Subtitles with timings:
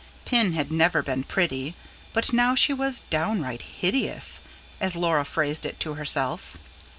[0.25, 1.75] Pin had never been pretty,
[2.11, 4.41] but now she was "downright hideous"
[4.79, 6.57] as Laura phrased it to herself.